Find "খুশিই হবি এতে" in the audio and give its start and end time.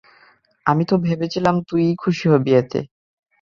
2.01-2.79